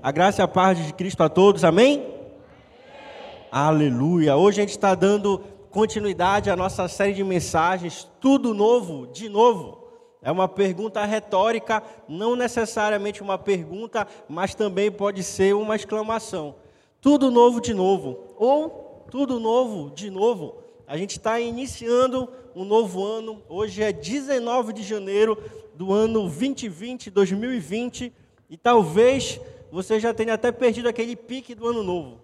[0.00, 1.96] A graça e a paz de Cristo a todos, amém?
[1.96, 2.14] amém.
[3.50, 4.36] Aleluia.
[4.36, 5.40] Hoje a gente está dando
[5.72, 9.88] continuidade à nossa série de mensagens, tudo novo, de novo.
[10.22, 16.54] É uma pergunta retórica, não necessariamente uma pergunta, mas também pode ser uma exclamação.
[17.00, 20.58] Tudo novo de novo, ou tudo novo de novo.
[20.86, 25.36] A gente está iniciando um novo ano, hoje é 19 de janeiro
[25.74, 28.12] do ano 2020, 2020,
[28.48, 29.40] e talvez
[29.70, 32.20] você já tenha até perdido aquele pique do ano novo.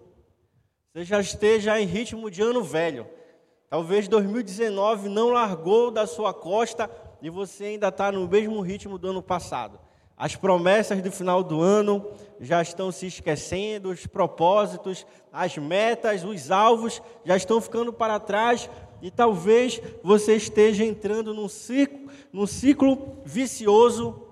[0.93, 3.07] Você já esteja em ritmo de ano velho.
[3.69, 6.89] Talvez 2019 não largou da sua costa
[7.21, 9.79] e você ainda está no mesmo ritmo do ano passado.
[10.17, 12.05] As promessas do final do ano
[12.39, 18.69] já estão se esquecendo, os propósitos, as metas, os alvos já estão ficando para trás
[19.01, 24.24] e talvez você esteja entrando num ciclo, num ciclo vicioso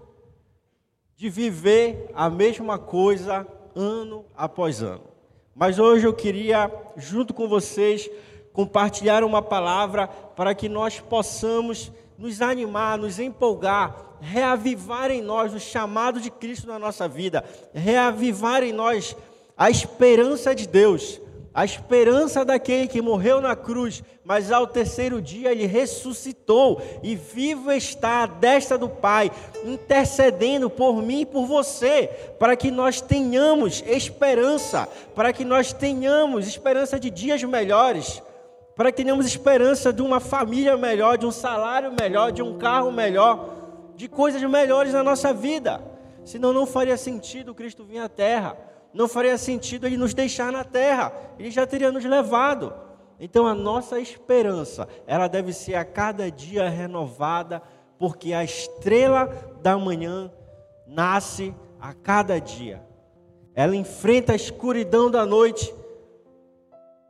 [1.24, 5.06] de viver a mesma coisa ano após ano.
[5.56, 8.10] Mas hoje eu queria, junto com vocês,
[8.52, 15.62] compartilhar uma palavra para que nós possamos nos animar, nos empolgar, reavivar em nós o
[15.62, 17.42] chamado de Cristo na nossa vida,
[17.74, 19.16] reavivar em nós
[19.56, 21.22] a esperança de Deus,
[21.54, 27.72] a esperança daquele que morreu na cruz, mas ao terceiro dia ele ressuscitou e vivo
[27.72, 29.32] está à destra do Pai,
[29.64, 36.48] intercedendo por mim e por você, para que nós tenhamos esperança, para que nós tenhamos
[36.48, 38.22] esperança de dias melhores,
[38.76, 42.92] para que tenhamos esperança de uma família melhor, de um salário melhor, de um carro
[42.92, 45.80] melhor, de coisas melhores na nossa vida.
[46.26, 50.64] Senão não faria sentido Cristo vir à terra não faria sentido ele nos deixar na
[50.64, 52.74] terra, ele já teria nos levado.
[53.20, 57.62] Então a nossa esperança, ela deve ser a cada dia renovada,
[57.98, 59.28] porque a estrela
[59.62, 60.32] da manhã
[60.86, 62.84] nasce a cada dia.
[63.56, 65.74] Ela enfrenta a escuridão da noite,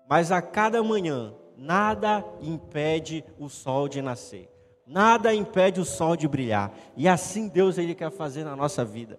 [0.08, 4.50] mas a cada manhã nada impede o sol de nascer.
[4.86, 6.72] Nada impede o sol de brilhar.
[6.96, 9.18] E assim Deus ele quer fazer na nossa vida.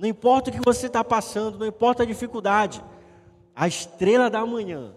[0.00, 2.82] Não importa o que você está passando, não importa a dificuldade,
[3.54, 4.94] a estrela da manhã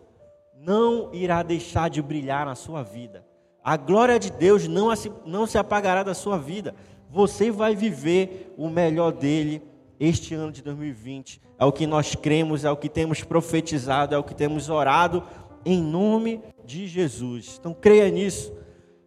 [0.55, 3.25] não irá deixar de brilhar na sua vida.
[3.61, 4.87] A glória de Deus não,
[5.25, 6.73] não se apagará da sua vida.
[7.09, 9.61] Você vai viver o melhor dele
[9.99, 11.41] este ano de 2020.
[11.59, 15.21] É o que nós cremos, é o que temos profetizado, é o que temos orado
[15.65, 17.57] em nome de Jesus.
[17.59, 18.53] Então creia nisso.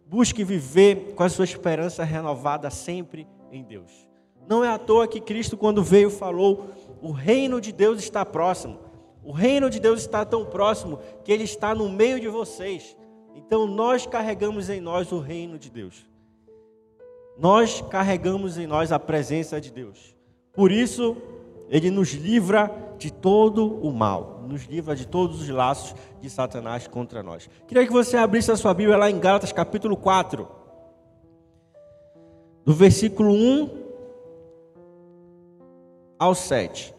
[0.05, 4.06] Busque viver com a sua esperança renovada sempre em Deus.
[4.47, 6.69] Não é à toa que Cristo, quando veio, falou:
[7.01, 8.79] o reino de Deus está próximo.
[9.23, 12.95] O reino de Deus está tão próximo que ele está no meio de vocês.
[13.35, 16.07] Então nós carregamos em nós o reino de Deus.
[17.37, 20.15] Nós carregamos em nós a presença de Deus.
[20.53, 21.17] Por isso,
[21.69, 26.87] ele nos livra de todo o mal, nos livra de todos os laços de Satanás
[26.87, 27.49] contra nós.
[27.67, 30.47] Queria que você abrisse a sua Bíblia lá em Gálatas capítulo 4,
[32.65, 33.86] do versículo 1
[36.19, 36.93] ao 7.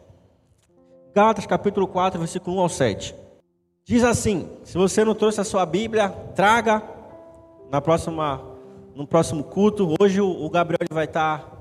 [1.14, 3.14] Gálatas capítulo 4, versículo 1 ao 7.
[3.84, 6.82] Diz assim: se você não trouxe a sua Bíblia, traga
[7.70, 8.40] na próxima,
[8.94, 9.94] no próximo culto.
[10.00, 11.58] Hoje o Gabriel vai estar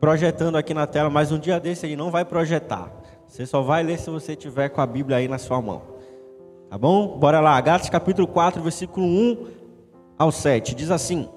[0.00, 2.90] projetando aqui na tela, mas um dia desse ele não vai projetar.
[3.26, 5.82] Você só vai ler se você tiver com a Bíblia aí na sua mão.
[6.70, 7.18] Tá bom?
[7.18, 7.60] Bora lá.
[7.60, 9.46] Gálatas capítulo 4, versículo 1
[10.18, 10.74] ao 7.
[10.74, 11.28] Diz assim: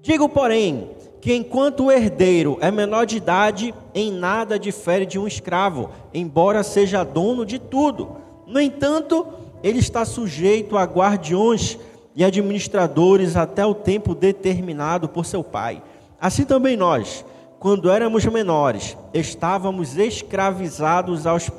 [0.00, 0.90] Digo, porém,
[1.20, 6.62] que enquanto o herdeiro é menor de idade, em nada difere de um escravo, embora
[6.62, 8.16] seja dono de tudo.
[8.46, 9.26] No entanto,
[9.62, 11.78] ele está sujeito a guardiões
[12.16, 15.82] e administradores até o tempo determinado por seu pai.
[16.20, 17.24] Assim também nós,
[17.58, 21.50] quando éramos menores, estávamos escravizados aos,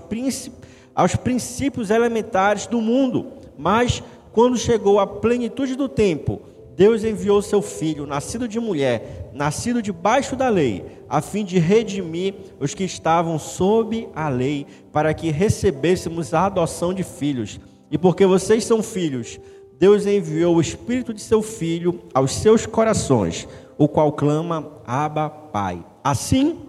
[0.95, 4.01] aos princípios elementares do mundo, mas
[4.33, 6.41] quando chegou a plenitude do tempo,
[6.81, 12.33] Deus enviou seu filho, nascido de mulher, nascido debaixo da lei, a fim de redimir
[12.59, 17.59] os que estavam sob a lei, para que recebêssemos a adoção de filhos.
[17.91, 19.39] E porque vocês são filhos,
[19.77, 23.47] Deus enviou o espírito de seu filho aos seus corações,
[23.77, 25.85] o qual clama: Abba, Pai.
[26.03, 26.61] Assim,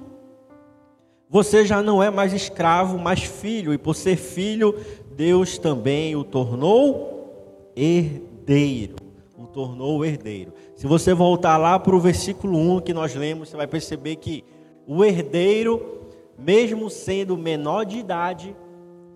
[1.26, 4.78] você já não é mais escravo, mas filho, e por ser filho,
[5.16, 9.01] Deus também o tornou herdeiro
[9.52, 10.52] tornou herdeiro.
[10.74, 14.44] Se você voltar lá para o versículo 1 que nós lemos, você vai perceber que
[14.86, 16.08] o herdeiro,
[16.38, 18.56] mesmo sendo menor de idade,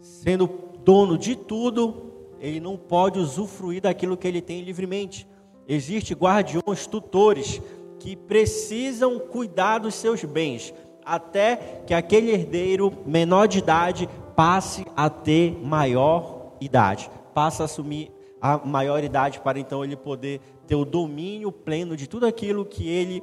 [0.00, 0.48] sendo
[0.84, 5.26] dono de tudo, ele não pode usufruir daquilo que ele tem livremente.
[5.66, 7.60] Existem guardiões, tutores,
[7.98, 10.72] que precisam cuidar dos seus bens,
[11.04, 18.12] até que aquele herdeiro menor de idade passe a ter maior idade, passe a assumir
[18.46, 22.88] a maior idade para então ele poder ter o domínio pleno de tudo aquilo que
[22.88, 23.22] ele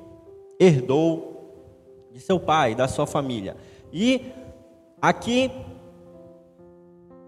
[0.60, 3.56] herdou de seu pai, da sua família.
[3.92, 4.22] E
[5.02, 5.50] aqui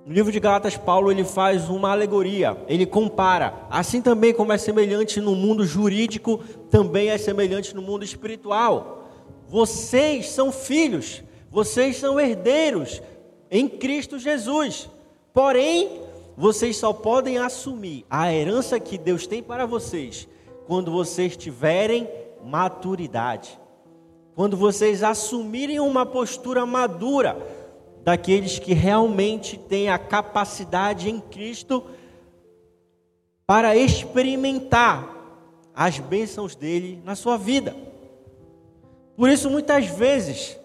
[0.06, 3.54] no livro de Galatas, Paulo ele faz uma alegoria, ele compara.
[3.72, 6.38] Assim também como é semelhante no mundo jurídico,
[6.70, 9.10] também é semelhante no mundo espiritual.
[9.48, 13.02] Vocês são filhos, vocês são herdeiros
[13.50, 14.88] em Cristo Jesus.
[15.34, 16.05] Porém,
[16.38, 20.28] vocês só podem assumir a herança que Deus tem para vocês
[20.68, 22.10] quando vocês tiverem
[22.44, 23.60] maturidade.
[24.36, 27.38] Quando vocês assumirem uma postura madura
[28.04, 31.84] daqueles que realmente têm a capacidade em Cristo
[33.48, 35.10] para experimentar
[35.74, 37.76] as bênçãos dele na sua vida.
[39.16, 40.60] Por isso, muitas vezes,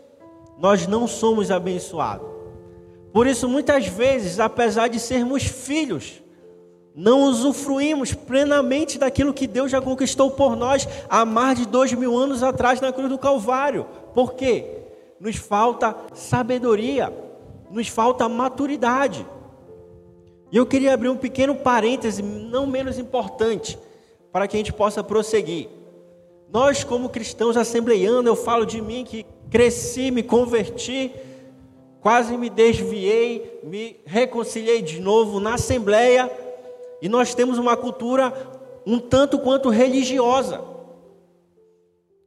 [0.59, 2.40] nós não somos abençoados.
[3.13, 6.23] Por isso, muitas vezes, apesar de sermos filhos,
[6.95, 12.17] não usufruímos plenamente daquilo que Deus já conquistou por nós há mais de dois mil
[12.17, 13.87] anos atrás na cruz do Calvário.
[14.15, 14.79] Por quê?
[15.19, 17.13] Nos falta sabedoria,
[17.71, 19.27] nos falta maturidade.
[20.53, 23.79] E eu queria abrir um pequeno parêntese, não menos importante,
[24.33, 25.69] para que a gente possa prosseguir.
[26.53, 31.13] Nós, como cristãos assembleianos, eu falo de mim que cresci, me converti,
[32.01, 36.31] quase me desviei, me reconciliei de novo na Assembleia,
[37.03, 38.33] e nós temos uma cultura
[38.87, 40.63] um tanto quanto religiosa,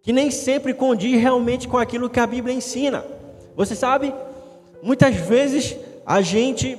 [0.02, 3.04] que nem sempre condiz realmente com aquilo que a Bíblia ensina.
[3.56, 4.14] Você sabe,
[4.82, 6.78] muitas vezes a gente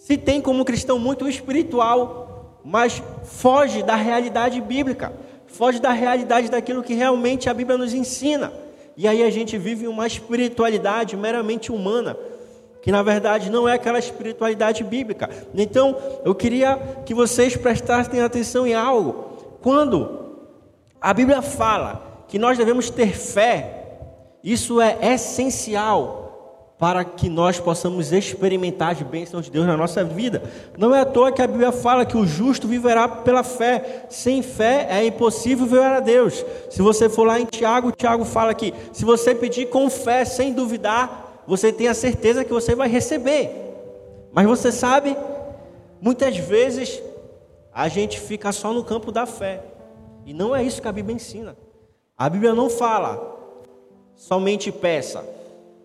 [0.00, 5.12] se tem como cristão muito espiritual, mas foge da realidade bíblica,
[5.46, 8.52] foge da realidade daquilo que realmente a Bíblia nos ensina.
[8.96, 12.16] E aí a gente vive uma espiritualidade meramente humana,
[12.80, 15.28] que na verdade não é aquela espiritualidade bíblica.
[15.54, 19.58] Então, eu queria que vocês prestassem atenção em algo.
[19.62, 20.36] Quando
[21.00, 23.98] a Bíblia fala que nós devemos ter fé,
[24.42, 26.23] isso é essencial
[26.78, 30.42] para que nós possamos experimentar as bênçãos de Deus na nossa vida.
[30.76, 34.06] Não é à toa que a Bíblia fala que o justo viverá pela fé.
[34.10, 36.44] Sem fé é impossível ver a Deus.
[36.70, 40.52] Se você for lá em Tiago, Tiago fala que se você pedir com fé, sem
[40.52, 43.50] duvidar, você tem a certeza que você vai receber.
[44.32, 45.16] Mas você sabe,
[46.00, 47.00] muitas vezes
[47.72, 49.62] a gente fica só no campo da fé.
[50.26, 51.56] E não é isso que a Bíblia ensina.
[52.18, 53.32] A Bíblia não fala
[54.16, 55.33] somente peça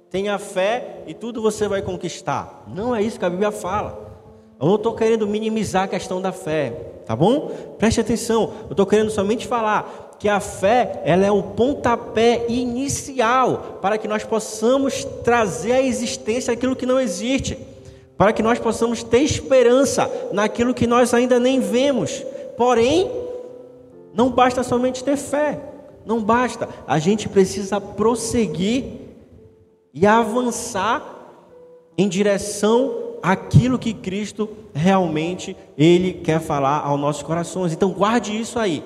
[0.09, 2.63] tenha fé e tudo você vai conquistar.
[2.67, 4.07] Não é isso que a Bíblia fala.
[4.59, 6.71] Eu não estou querendo minimizar a questão da fé,
[7.05, 7.49] tá bom?
[7.77, 8.53] Preste atenção.
[8.65, 14.07] Eu estou querendo somente falar que a fé ela é o pontapé inicial para que
[14.07, 17.57] nós possamos trazer à existência aquilo que não existe,
[18.17, 22.21] para que nós possamos ter esperança naquilo que nós ainda nem vemos.
[22.57, 23.09] Porém,
[24.13, 25.57] não basta somente ter fé,
[26.05, 26.67] não basta.
[26.85, 28.98] A gente precisa prosseguir
[29.99, 31.03] e avançar
[31.97, 37.73] em direção àquilo que Cristo realmente ele quer falar aos nossos corações.
[37.73, 38.81] Então guarde isso aí.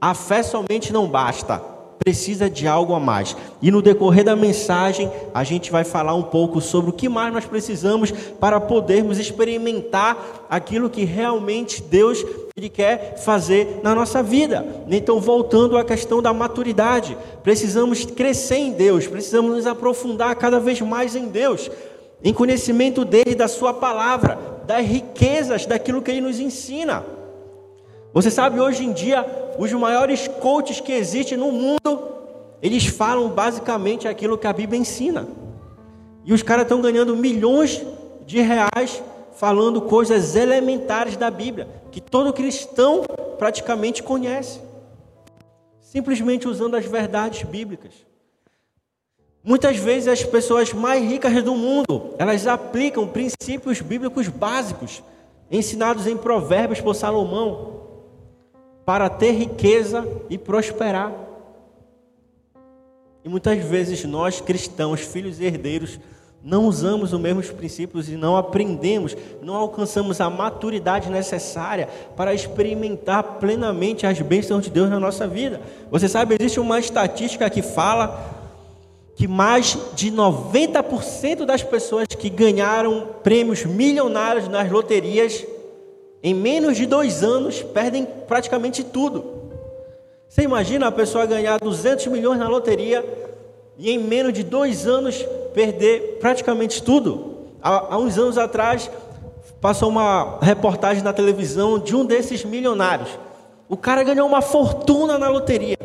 [0.00, 1.58] A fé somente não basta,
[1.98, 3.36] precisa de algo a mais.
[3.60, 7.30] E no decorrer da mensagem, a gente vai falar um pouco sobre o que mais
[7.30, 12.24] nós precisamos para podermos experimentar aquilo que realmente Deus
[12.58, 14.66] ele quer fazer na nossa vida.
[14.90, 20.80] Então, voltando à questão da maturidade, precisamos crescer em Deus, precisamos nos aprofundar cada vez
[20.80, 21.70] mais em Deus,
[22.22, 24.36] em conhecimento dele, da sua palavra,
[24.66, 27.04] das riquezas daquilo que ele nos ensina.
[28.12, 29.24] Você sabe, hoje em dia,
[29.56, 32.08] os maiores coaches que existem no mundo,
[32.60, 35.28] eles falam basicamente aquilo que a Bíblia ensina.
[36.24, 37.80] E os caras estão ganhando milhões
[38.26, 39.00] de reais
[39.38, 43.04] falando coisas elementares da Bíblia, que todo cristão
[43.38, 44.60] praticamente conhece,
[45.80, 47.92] simplesmente usando as verdades bíblicas.
[49.44, 55.04] Muitas vezes as pessoas mais ricas do mundo, elas aplicam princípios bíblicos básicos
[55.48, 57.78] ensinados em Provérbios por Salomão
[58.84, 61.12] para ter riqueza e prosperar.
[63.24, 66.00] E muitas vezes nós cristãos, filhos e herdeiros,
[66.42, 73.22] não usamos os mesmos princípios e não aprendemos, não alcançamos a maturidade necessária para experimentar
[73.40, 75.60] plenamente as bênçãos de Deus na nossa vida.
[75.90, 78.36] Você sabe, existe uma estatística que fala
[79.16, 85.44] que mais de 90% das pessoas que ganharam prêmios milionários nas loterias,
[86.22, 89.38] em menos de dois anos, perdem praticamente tudo.
[90.28, 93.04] Você imagina a pessoa ganhar 200 milhões na loteria
[93.76, 95.24] e em menos de dois anos
[95.54, 97.36] perder praticamente tudo.
[97.62, 98.90] Há, há uns anos atrás,
[99.60, 103.08] passou uma reportagem na televisão de um desses milionários.
[103.68, 105.76] O cara ganhou uma fortuna na loteria.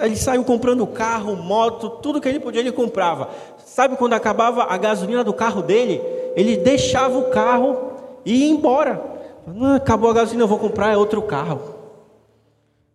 [0.00, 3.28] Ele saiu comprando carro, moto, tudo que ele podia ele comprava.
[3.66, 6.00] Sabe quando acabava a gasolina do carro dele?
[6.36, 7.92] Ele deixava o carro
[8.24, 9.02] e ia embora.
[9.46, 11.60] Não, acabou a gasolina, eu vou comprar outro carro.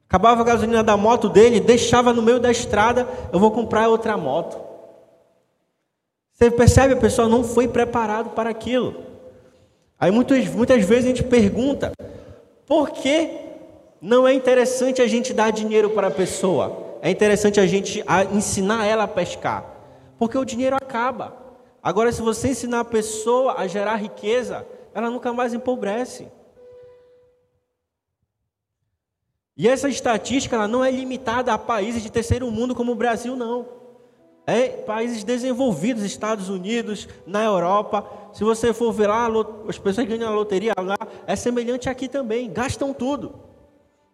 [0.08, 4.16] Acabava a gasolina da moto dele, deixava no meio da estrada, eu vou comprar outra
[4.16, 4.58] moto.
[6.38, 9.04] Você percebe, a pessoa não foi preparado para aquilo.
[10.00, 11.92] Aí muitas, muitas vezes a gente pergunta,
[12.64, 13.32] por que
[14.00, 17.00] não é interessante a gente dar dinheiro para a pessoa?
[17.02, 19.66] É interessante a gente ensinar ela a pescar,
[20.20, 21.36] porque o dinheiro acaba.
[21.82, 24.64] Agora, se você ensinar a pessoa a gerar riqueza,
[24.94, 26.28] ela nunca mais empobrece.
[29.56, 33.36] E essa estatística ela não é limitada a países de terceiro mundo como o Brasil,
[33.36, 33.77] não.
[34.50, 38.10] É países desenvolvidos, Estados Unidos, na Europa.
[38.32, 39.28] Se você for ver lá,
[39.68, 43.36] as pessoas ganham a loteria lá, é semelhante aqui também, gastam tudo.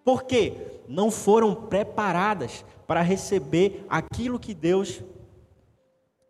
[0.03, 0.55] Por quê?
[0.87, 5.03] Não foram preparadas para receber aquilo que Deus.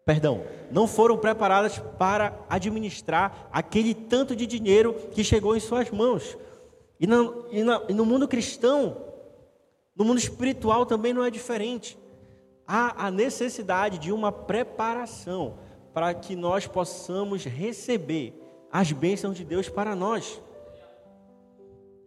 [0.05, 6.37] Perdão, não foram preparadas para administrar aquele tanto de dinheiro que chegou em suas mãos.
[6.99, 8.97] E no, e, na, e no mundo cristão,
[9.95, 11.97] no mundo espiritual também não é diferente.
[12.67, 15.57] Há a necessidade de uma preparação
[15.93, 18.33] para que nós possamos receber
[18.71, 20.41] as bênçãos de Deus para nós.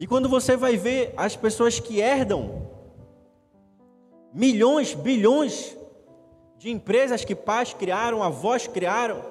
[0.01, 2.71] E quando você vai ver as pessoas que herdam
[4.33, 5.77] milhões, bilhões
[6.59, 9.23] de empresas que pais criaram, avós criaram,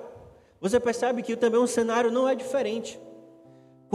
[0.60, 3.00] você percebe que também o cenário não é diferente.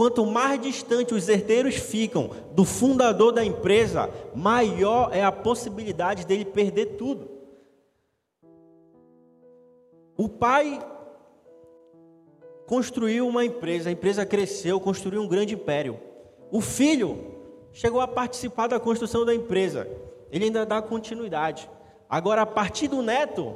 [0.01, 6.43] Quanto mais distante os herdeiros ficam do fundador da empresa, maior é a possibilidade dele
[6.43, 7.29] perder tudo.
[10.17, 10.83] O pai
[12.65, 15.99] construiu uma empresa, a empresa cresceu, construiu um grande império.
[16.49, 17.35] O filho
[17.71, 19.87] chegou a participar da construção da empresa,
[20.31, 21.69] ele ainda dá continuidade.
[22.09, 23.55] Agora, a partir do neto,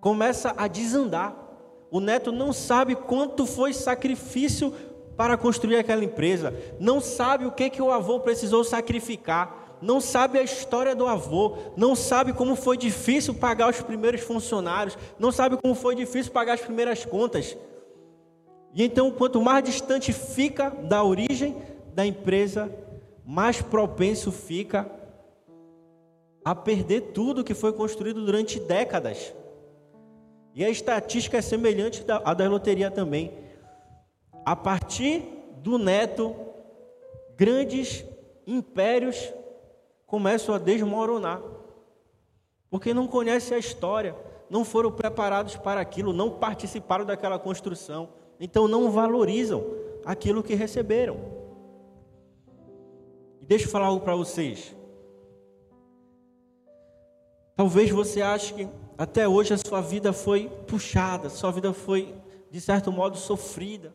[0.00, 1.48] começa a desandar.
[1.90, 4.72] O neto não sabe quanto foi sacrifício
[5.20, 10.38] para construir aquela empresa, não sabe o que, que o avô precisou sacrificar, não sabe
[10.38, 15.58] a história do avô, não sabe como foi difícil pagar os primeiros funcionários, não sabe
[15.58, 17.54] como foi difícil pagar as primeiras contas.
[18.72, 21.54] E então, quanto mais distante fica da origem
[21.92, 22.74] da empresa,
[23.22, 24.90] mais propenso fica
[26.42, 29.34] a perder tudo que foi construído durante décadas.
[30.54, 33.49] E a estatística é semelhante à da loteria também
[34.44, 35.22] a partir
[35.58, 36.34] do neto,
[37.36, 38.04] grandes
[38.46, 39.32] impérios
[40.06, 41.40] começam a desmoronar.
[42.68, 44.14] Porque não conhecem a história,
[44.48, 49.64] não foram preparados para aquilo, não participaram daquela construção, então não valorizam
[50.04, 51.16] aquilo que receberam.
[53.40, 54.74] E deixa eu falar algo para vocês.
[57.56, 62.14] Talvez você ache que até hoje a sua vida foi puxada, sua vida foi,
[62.50, 63.94] de certo modo, sofrida.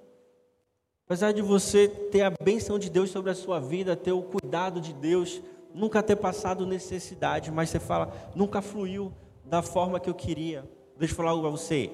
[1.06, 4.82] Apesar de você ter a benção de Deus sobre a sua vida, ter o cuidado
[4.82, 5.40] de Deus,
[5.72, 9.14] nunca ter passado necessidade, mas você fala, nunca fluiu
[9.46, 10.68] da forma que eu queria.
[10.98, 11.92] Deixa eu falar algo para você.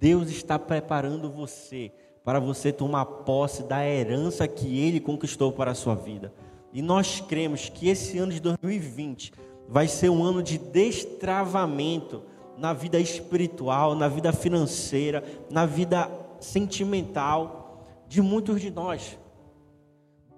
[0.00, 1.92] Deus está preparando você
[2.24, 6.32] para você tomar posse da herança que Ele conquistou para a sua vida.
[6.72, 9.30] E nós cremos que esse ano de 2020
[9.68, 12.22] vai ser um ano de destravamento
[12.56, 17.57] na vida espiritual, na vida financeira, na vida sentimental
[18.08, 19.18] de muitos de nós.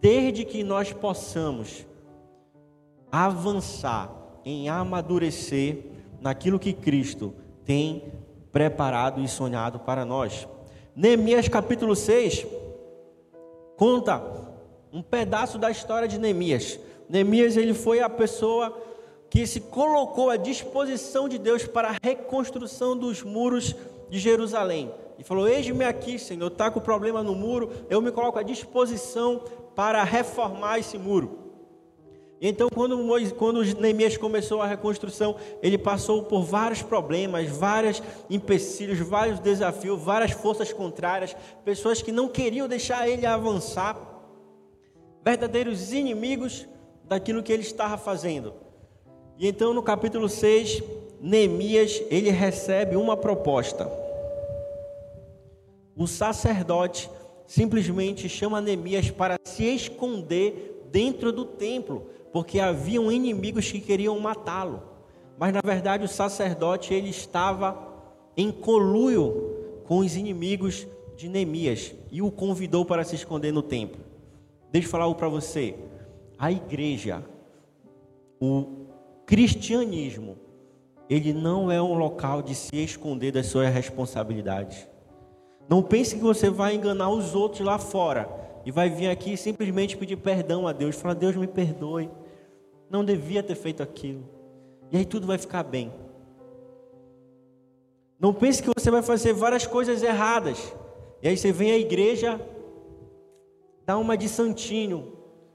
[0.00, 1.87] Desde que nós possamos
[3.11, 4.11] avançar
[4.45, 5.85] em amadurecer
[6.21, 7.35] naquilo que Cristo
[7.65, 8.12] tem
[8.50, 10.49] preparado e sonhado para nós.
[10.95, 12.47] Neemias capítulo 6
[13.77, 14.23] conta
[14.93, 16.79] um pedaço da história de Neemias.
[17.09, 18.77] Neemias ele foi a pessoa
[19.29, 23.77] que se colocou à disposição de Deus para a reconstrução dos muros
[24.11, 28.39] de Jerusalém e falou: Eis-me aqui, Senhor, está com problema no muro, eu me coloco
[28.39, 29.45] à disposição
[29.77, 31.39] para reformar esse muro.
[32.41, 38.99] Então, quando, Moisés, quando Neemias começou a reconstrução, ele passou por vários problemas, vários empecilhos,
[38.99, 41.37] vários desafios, várias forças contrárias,
[41.67, 43.99] pessoas que não queriam deixar ele avançar,
[45.23, 46.67] verdadeiros inimigos
[47.05, 48.55] daquilo que ele estava fazendo.
[49.39, 50.83] E então, no capítulo 6,
[51.21, 54.10] Neemias, ele recebe uma proposta.
[56.00, 57.11] O sacerdote
[57.47, 64.83] simplesmente chama Neemias para se esconder dentro do templo, porque haviam inimigos que queriam matá-lo.
[65.38, 67.76] mas na verdade o sacerdote ele estava
[68.35, 70.87] em coluio com os inimigos
[71.19, 74.00] de Neemias e o convidou para se esconder no templo.
[74.73, 75.75] Deixa eu falar algo para você.
[76.38, 77.23] A igreja,
[78.40, 78.87] o
[79.26, 80.38] cristianismo,
[81.11, 84.88] ele não é um local de se esconder das suas responsabilidades.
[85.71, 88.29] Não pense que você vai enganar os outros lá fora
[88.67, 92.11] e vai vir aqui simplesmente pedir perdão a Deus, falar: Deus me perdoe,
[92.91, 94.29] não devia ter feito aquilo.
[94.91, 95.95] E aí tudo vai ficar bem.
[98.19, 100.75] Não pense que você vai fazer várias coisas erradas.
[101.23, 102.41] E aí você vem à igreja,
[103.87, 105.12] dá uma de santinho.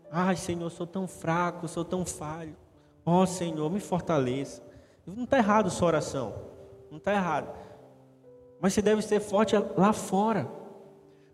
[0.09, 2.55] Ai, Senhor, sou tão fraco, sou tão falho.
[3.05, 4.63] Ó oh, Senhor, me fortaleça.
[5.05, 6.33] Não está errado sua oração.
[6.89, 7.64] Não está errado.
[8.65, 10.49] Mas você deve ser forte lá fora.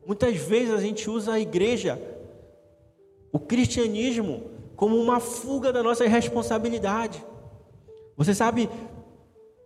[0.06, 1.98] Muitas vezes a gente usa a igreja,
[3.32, 7.24] o cristianismo, como uma fuga da nossa responsabilidade.
[8.18, 8.70] Você sabe,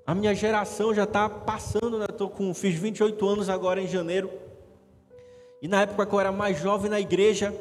[0.06, 2.06] a minha geração já está passando, né?
[2.06, 4.30] Tô com, fiz 28 anos agora em janeiro.
[5.60, 7.52] E na época que eu era mais jovem na igreja,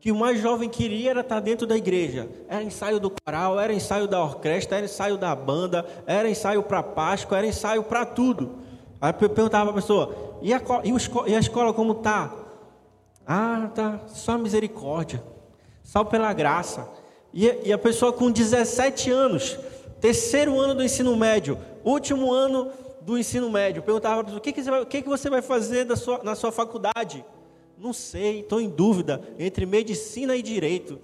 [0.00, 2.28] que o mais jovem queria era estar dentro da igreja.
[2.48, 6.82] Era ensaio do coral, era ensaio da orquestra, era ensaio da banda, era ensaio para
[6.82, 8.58] Páscoa, era ensaio para tudo.
[9.00, 10.60] Aí eu perguntava para a pessoa, e a,
[11.26, 12.32] e, a escola como tá?
[13.26, 15.22] Ah, tá, só misericórdia,
[15.82, 16.88] só pela graça.
[17.32, 19.58] E, a pessoa com 17 anos,
[20.00, 22.70] terceiro ano do ensino médio, último ano
[23.02, 25.08] do ensino médio, perguntava para a pessoa, o que, que, você vai, o que, que
[25.08, 27.24] você vai fazer sua, na sua faculdade?
[27.78, 30.98] Não sei, estou em dúvida entre medicina e direito.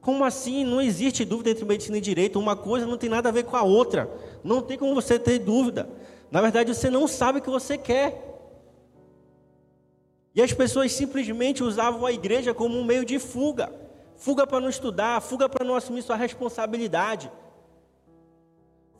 [0.00, 0.64] Como assim?
[0.64, 2.40] Não existe dúvida entre medicina e direito.
[2.40, 4.10] Uma coisa não tem nada a ver com a outra.
[4.42, 5.88] Não tem como você ter dúvida.
[6.30, 8.24] Na verdade, você não sabe o que você quer.
[10.34, 13.72] E as pessoas simplesmente usavam a igreja como um meio de fuga.
[14.16, 17.30] Fuga para não estudar, fuga para não assumir sua responsabilidade.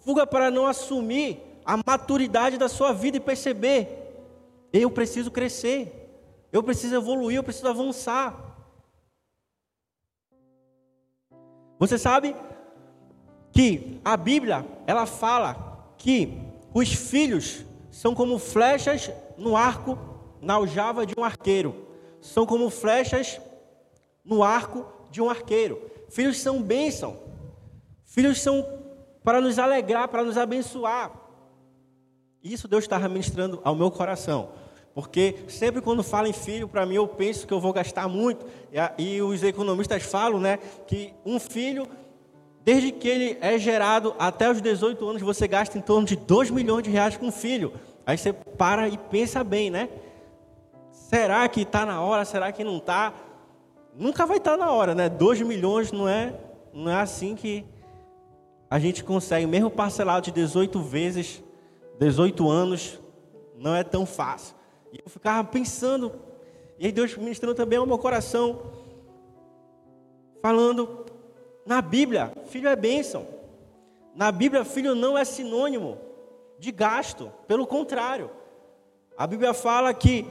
[0.00, 3.88] Fuga para não assumir a maturidade da sua vida e perceber:
[4.72, 6.07] eu preciso crescer.
[6.52, 8.48] Eu preciso evoluir, eu preciso avançar.
[11.78, 12.34] Você sabe
[13.52, 16.32] que a Bíblia, ela fala que
[16.74, 19.98] os filhos são como flechas no arco,
[20.40, 21.86] na aljava de um arqueiro.
[22.20, 23.40] São como flechas
[24.24, 25.80] no arco de um arqueiro.
[26.08, 27.18] Filhos são bênção.
[28.04, 28.66] Filhos são
[29.22, 31.12] para nos alegrar, para nos abençoar.
[32.42, 34.50] Isso Deus estava ministrando ao meu coração.
[34.98, 38.44] Porque sempre quando fala em filho, para mim eu penso que eu vou gastar muito.
[38.98, 40.58] E, os economistas falam, né,
[40.88, 41.86] que um filho,
[42.64, 46.50] desde que ele é gerado até os 18 anos, você gasta em torno de 2
[46.50, 47.74] milhões de reais com um filho.
[48.04, 49.88] Aí você para e pensa bem, né?
[50.90, 52.24] Será que está na hora?
[52.24, 53.14] Será que não está?
[53.94, 55.08] Nunca vai estar tá na hora, né?
[55.08, 56.34] 2 milhões não é,
[56.72, 57.64] não é assim que
[58.68, 61.40] a gente consegue, mesmo parcelado de 18 vezes,
[62.00, 62.98] 18 anos,
[63.56, 64.57] não é tão fácil.
[64.92, 66.12] E eu ficava pensando,
[66.78, 68.72] e aí Deus ministrando também ao meu coração,
[70.40, 71.06] falando,
[71.66, 73.26] na Bíblia, filho é bênção.
[74.14, 75.98] Na Bíblia, filho não é sinônimo
[76.58, 78.30] de gasto, pelo contrário.
[79.16, 80.26] A Bíblia fala que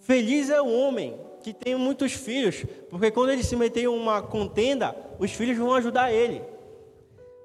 [0.00, 4.22] feliz é o homem que tem muitos filhos, porque quando ele se meter em uma
[4.22, 6.42] contenda, os filhos vão ajudar ele.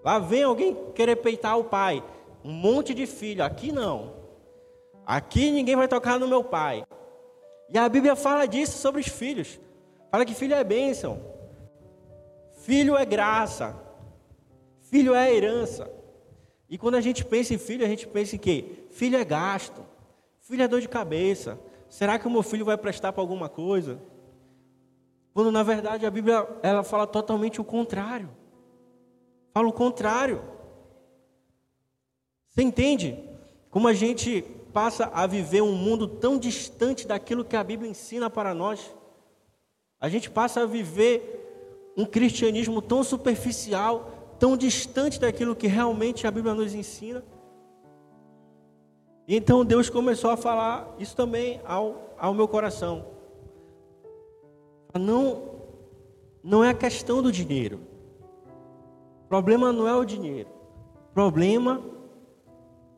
[0.03, 2.03] Lá vem alguém querer peitar o pai,
[2.43, 4.13] um monte de filho, aqui não.
[5.05, 6.85] Aqui ninguém vai tocar no meu pai.
[7.69, 9.59] E a Bíblia fala disso sobre os filhos.
[10.09, 11.21] Fala que filho é bênção.
[12.53, 13.75] Filho é graça.
[14.89, 15.91] Filho é herança.
[16.69, 18.87] E quando a gente pensa em filho, a gente pensa em quê?
[18.91, 19.85] Filho é gasto.
[20.41, 21.59] Filho é dor de cabeça.
[21.89, 24.01] Será que o meu filho vai prestar para alguma coisa?
[25.33, 28.29] Quando na verdade a Bíblia ela fala totalmente o contrário.
[29.53, 30.41] Fala o contrário.
[32.49, 33.21] Você entende?
[33.69, 38.29] Como a gente passa a viver um mundo tão distante daquilo que a Bíblia ensina
[38.29, 38.93] para nós.
[40.01, 46.31] A gente passa a viver um cristianismo tão superficial, tão distante daquilo que realmente a
[46.31, 47.23] Bíblia nos ensina.
[49.25, 53.05] E então Deus começou a falar isso também ao, ao meu coração.
[54.93, 55.51] Não,
[56.43, 57.79] não é a questão do dinheiro.
[59.23, 60.49] O problema não é o dinheiro.
[61.11, 61.94] O problema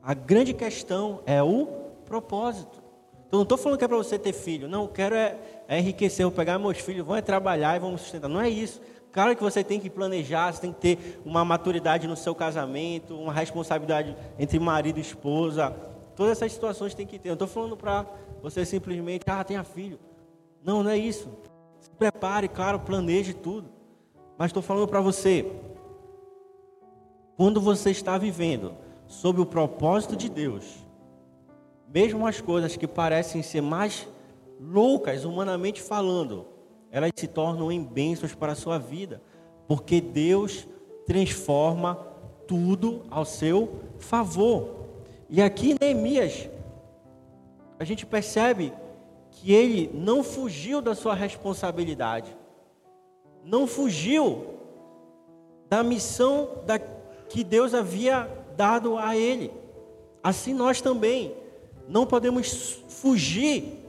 [0.08, 1.66] a grande questão é o
[2.06, 2.82] propósito.
[3.28, 4.66] Então, não estou falando que é para você ter filho.
[4.70, 8.00] Não, eu quero é, é enriquecer, vou pegar meus filhos, vão é trabalhar e vamos
[8.00, 8.30] sustentar.
[8.30, 8.80] Não é isso.
[9.12, 13.20] Claro que você tem que planejar, você tem que ter uma maturidade no seu casamento,
[13.20, 15.76] uma responsabilidade entre marido e esposa.
[16.16, 17.28] Todas essas situações tem que ter.
[17.28, 18.06] Eu estou falando para
[18.42, 20.00] você simplesmente, ah, tenha filho.
[20.64, 21.30] Não, não é isso.
[21.82, 23.70] Se prepare, claro, planeje tudo.
[24.38, 25.52] Mas estou falando para você,
[27.36, 30.66] quando você está vivendo sob o propósito de Deus,
[31.88, 34.08] mesmo as coisas que parecem ser mais
[34.60, 36.46] loucas, humanamente falando,
[36.92, 39.22] elas se tornam em bênçãos para a sua vida,
[39.68, 40.68] porque Deus
[41.06, 41.96] transforma
[42.48, 44.88] tudo ao seu favor.
[45.30, 46.50] E aqui Neemias,
[47.80, 48.74] a gente percebe
[49.32, 52.36] que ele não fugiu da sua responsabilidade,
[53.44, 54.56] não fugiu
[55.70, 59.54] da missão da, que Deus havia dado a ele.
[60.24, 61.34] Assim nós também
[61.88, 63.86] não podemos fugir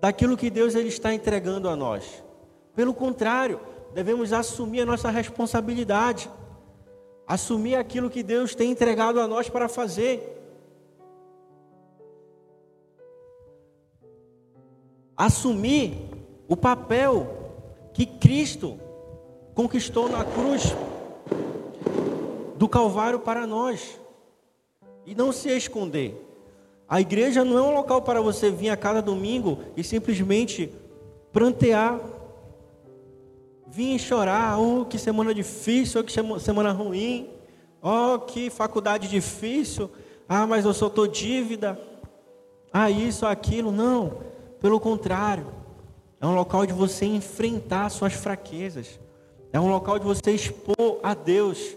[0.00, 2.22] daquilo que Deus ele está entregando a nós.
[2.74, 3.60] Pelo contrário,
[3.92, 6.30] devemos assumir a nossa responsabilidade,
[7.26, 10.30] assumir aquilo que Deus tem entregado a nós para fazer.
[15.16, 15.96] Assumir
[16.48, 17.26] o papel
[17.92, 18.78] que Cristo
[19.54, 20.74] conquistou na cruz
[22.56, 23.98] do Calvário para nós.
[25.06, 26.20] E não se esconder.
[26.88, 30.72] A igreja não é um local para você vir a cada domingo e simplesmente
[31.32, 31.98] prantear,
[33.66, 37.30] vir chorar, oh, que semana difícil, oh, que semana ruim,
[37.82, 39.90] oh, que faculdade difícil,
[40.28, 41.78] ah, mas eu só dívida,
[42.72, 43.72] ah, isso, aquilo.
[43.72, 44.18] Não,
[44.60, 45.46] pelo contrário,
[46.20, 49.00] é um local de você enfrentar suas fraquezas,
[49.52, 51.76] é um local de você expor a Deus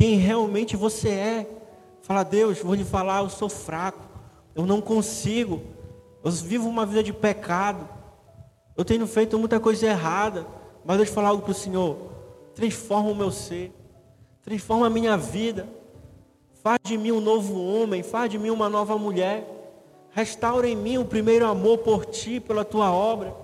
[0.00, 1.46] quem realmente você é.
[2.00, 4.00] Fala, Deus, vou lhe falar, eu sou fraco,
[4.54, 5.60] eu não consigo,
[6.24, 7.86] eu vivo uma vida de pecado,
[8.74, 10.46] eu tenho feito muita coisa errada,
[10.86, 11.98] mas Deus falar algo para o Senhor,
[12.54, 13.74] transforma o meu ser,
[14.42, 15.68] transforma a minha vida,
[16.62, 19.46] faz de mim um novo homem, faz de mim uma nova mulher,
[20.12, 23.34] restaura em mim o primeiro amor por ti, pela tua obra.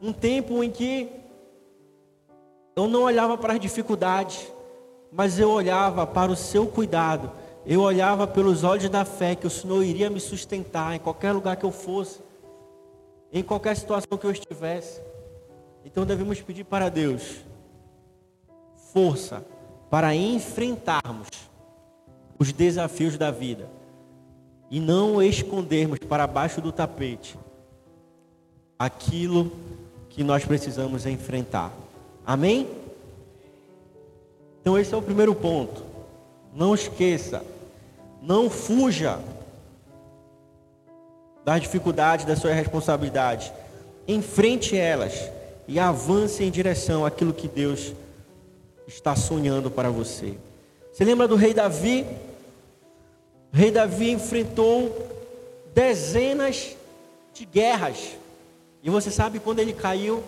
[0.00, 1.25] Um tempo em que
[2.76, 4.52] eu não olhava para as dificuldades,
[5.10, 7.32] mas eu olhava para o seu cuidado,
[7.64, 11.56] eu olhava pelos olhos da fé que o Senhor iria me sustentar em qualquer lugar
[11.56, 12.20] que eu fosse,
[13.32, 15.00] em qualquer situação que eu estivesse.
[15.86, 17.36] Então devemos pedir para Deus
[18.92, 19.44] força
[19.88, 21.28] para enfrentarmos
[22.38, 23.70] os desafios da vida
[24.70, 27.38] e não escondermos para baixo do tapete
[28.78, 29.50] aquilo
[30.10, 31.85] que nós precisamos enfrentar.
[32.26, 32.68] Amém?
[34.60, 35.84] Então esse é o primeiro ponto.
[36.52, 37.44] Não esqueça,
[38.20, 39.20] não fuja
[41.44, 43.52] das dificuldades, da sua responsabilidade.
[44.08, 45.30] Enfrente elas
[45.68, 47.92] e avance em direção àquilo que Deus
[48.88, 50.34] está sonhando para você.
[50.92, 52.04] Você lembra do rei Davi?
[53.52, 55.14] O rei Davi enfrentou
[55.72, 56.74] dezenas
[57.32, 58.16] de guerras.
[58.82, 60.24] E você sabe quando ele caiu?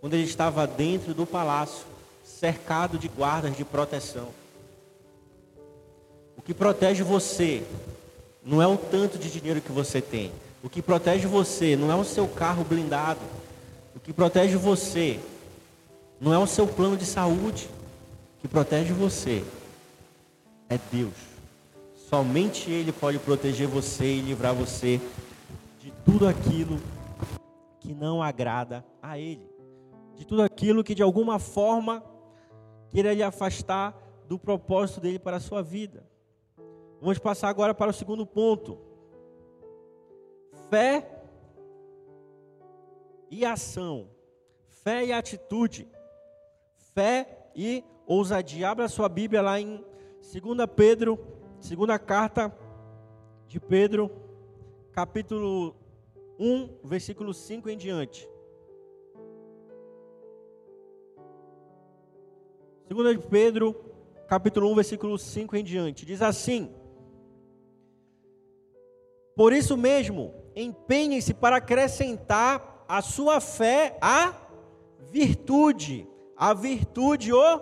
[0.00, 1.84] Quando ele estava dentro do palácio
[2.24, 4.28] cercado de guardas de proteção.
[6.36, 7.62] O que protege você
[8.42, 10.32] não é o tanto de dinheiro que você tem.
[10.62, 13.20] O que protege você não é o seu carro blindado.
[13.94, 15.20] O que protege você
[16.18, 17.68] não é o seu plano de saúde.
[18.38, 19.44] O que protege você
[20.70, 21.12] é Deus.
[22.08, 24.98] Somente Ele pode proteger você e livrar você
[25.78, 26.80] de tudo aquilo
[27.80, 29.49] que não agrada a Ele.
[30.20, 32.04] De tudo aquilo que de alguma forma
[32.90, 33.96] queira lhe afastar
[34.28, 36.06] do propósito dele para a sua vida.
[37.00, 38.76] Vamos passar agora para o segundo ponto.
[40.68, 41.10] Fé
[43.30, 44.10] e ação.
[44.68, 45.88] Fé e atitude.
[46.92, 48.68] Fé e ousadia.
[48.68, 49.82] Abra sua Bíblia lá em
[50.20, 51.18] 2 Pedro,
[51.62, 52.54] segunda carta
[53.46, 54.10] de Pedro,
[54.92, 55.74] capítulo
[56.38, 58.28] 1, versículo 5 em diante.
[62.92, 63.76] 2 Pedro,
[64.26, 66.68] capítulo 1, versículo 5 em diante, diz assim:
[69.36, 74.34] Por isso mesmo, empenhem-se para acrescentar a sua fé a
[75.08, 76.04] virtude,
[76.36, 77.60] a virtude o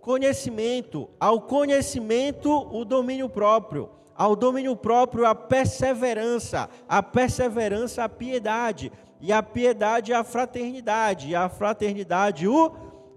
[0.00, 8.92] conhecimento, ao conhecimento o domínio próprio, ao domínio próprio a perseverança, a perseverança a piedade,
[9.20, 12.70] e a piedade a fraternidade, e a fraternidade o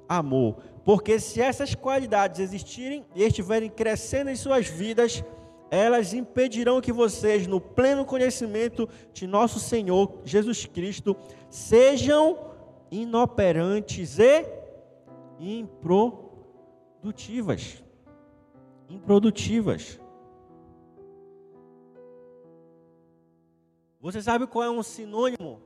[0.09, 0.70] amor.
[0.83, 5.23] Porque se essas qualidades existirem e estiverem crescendo em suas vidas,
[5.69, 11.15] elas impedirão que vocês, no pleno conhecimento de nosso Senhor Jesus Cristo,
[11.49, 12.37] sejam
[12.91, 14.45] inoperantes e
[15.39, 17.81] improdutivas.
[18.89, 19.97] Improdutivas.
[24.01, 25.61] Você sabe qual é um sinônimo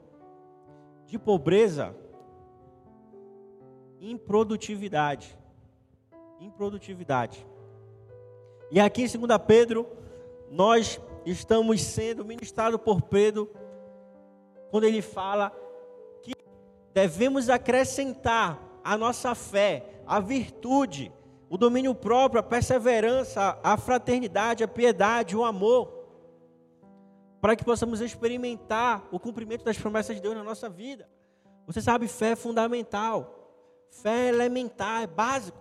[1.07, 1.95] de pobreza?
[4.09, 5.37] Improdutividade.
[6.39, 7.45] Improdutividade.
[8.71, 9.87] E aqui em 2 Pedro,
[10.49, 13.49] nós estamos sendo ministrados por Pedro,
[14.69, 15.51] quando ele fala
[16.21, 16.33] que
[16.93, 21.11] devemos acrescentar a nossa fé, a virtude,
[21.49, 25.93] o domínio próprio, a perseverança, a fraternidade, a piedade, o amor,
[27.41, 31.09] para que possamos experimentar o cumprimento das promessas de Deus na nossa vida.
[31.65, 33.34] Você sabe, fé é fundamental,
[33.89, 35.57] fé é elementar, é básico.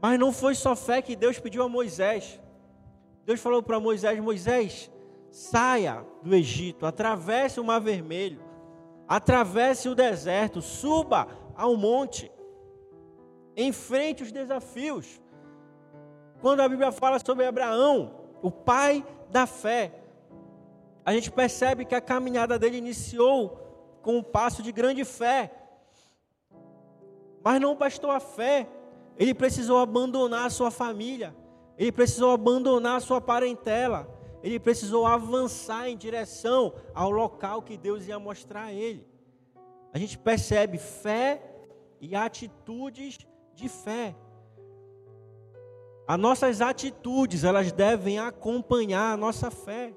[0.00, 2.40] Mas não foi só fé que Deus pediu a Moisés.
[3.24, 4.90] Deus falou para Moisés: Moisés,
[5.30, 8.42] saia do Egito, atravesse o Mar Vermelho,
[9.08, 11.26] atravesse o deserto, suba
[11.56, 12.30] ao monte,
[13.56, 15.20] enfrente os desafios.
[16.40, 19.92] Quando a Bíblia fala sobre Abraão, o pai da fé,
[21.04, 25.50] a gente percebe que a caminhada dele iniciou com um passo de grande fé.
[27.44, 28.66] Mas não bastou a fé,
[29.18, 31.36] ele precisou abandonar a sua família,
[31.76, 34.08] ele precisou abandonar a sua parentela,
[34.42, 39.06] ele precisou avançar em direção ao local que Deus ia mostrar a ele.
[39.92, 41.42] A gente percebe fé
[42.00, 43.18] e atitudes
[43.54, 44.16] de fé.
[46.06, 49.94] As nossas atitudes, elas devem acompanhar a nossa fé.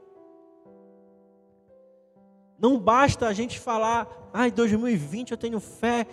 [2.60, 6.08] Não basta a gente falar, ai, 2020 eu tenho fé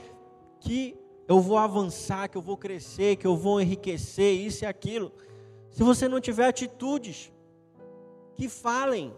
[0.60, 5.12] que eu vou avançar, que eu vou crescer, que eu vou enriquecer, isso e aquilo.
[5.70, 7.32] Se você não tiver atitudes
[8.34, 9.14] que falem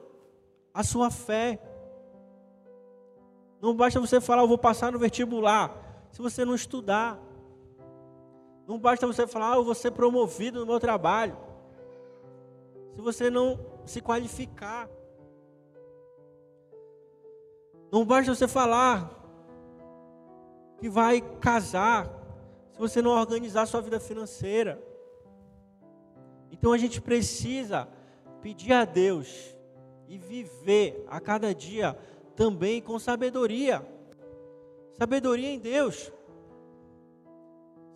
[0.73, 1.61] a sua fé,
[3.61, 7.19] não basta você falar, eu vou passar no vestibular, se você não estudar.
[8.67, 11.37] Não basta você falar, ah, eu vou ser promovido no meu trabalho,
[12.95, 14.89] se você não se qualificar.
[17.91, 19.26] Não basta você falar
[20.79, 22.11] que vai casar
[22.73, 24.83] se você não organizar sua vida financeira.
[26.51, 27.89] Então a gente precisa
[28.43, 29.57] pedir a Deus
[30.07, 31.97] e viver a cada dia
[32.35, 33.87] também com sabedoria.
[34.93, 36.13] Sabedoria em Deus.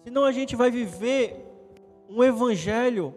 [0.03, 1.47] Senão a gente vai viver
[2.09, 3.15] um evangelho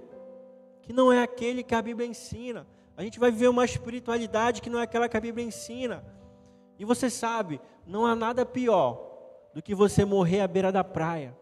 [0.82, 2.68] que não é aquele que a Bíblia ensina.
[2.96, 6.04] A gente vai viver uma espiritualidade que não é aquela que a Bíblia ensina.
[6.78, 9.13] E você sabe, não há nada pior
[9.54, 11.38] do que você morrer à beira da praia.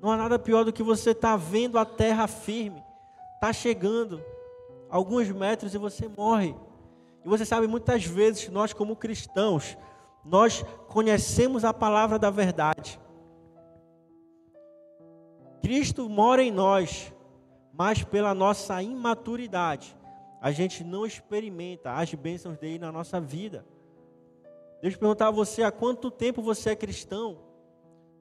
[0.00, 2.82] Não há nada pior do que você estar tá vendo a terra firme,
[3.34, 4.22] está chegando
[4.88, 6.54] alguns metros e você morre.
[7.24, 9.76] E você sabe, muitas vezes nós, como cristãos,
[10.24, 13.00] nós conhecemos a palavra da verdade.
[15.62, 17.12] Cristo mora em nós,
[17.72, 19.96] mas pela nossa imaturidade,
[20.40, 23.64] a gente não experimenta as bênçãos dele na nossa vida.
[24.84, 27.38] Deixa eu perguntar a você: há quanto tempo você é cristão?